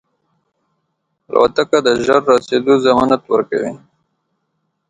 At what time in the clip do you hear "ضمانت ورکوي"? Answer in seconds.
2.85-3.73